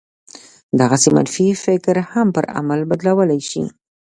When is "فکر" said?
1.65-1.95